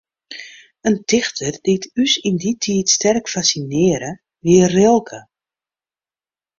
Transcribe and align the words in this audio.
In 0.89 0.95
dichter 1.11 1.51
dy't 1.65 1.85
ús 2.01 2.13
yn 2.27 2.35
dy 2.43 2.51
tiid 2.63 2.87
sterk 2.95 3.25
fassinearre, 3.33 4.11
wie 4.43 4.63
Rilke. 4.75 5.19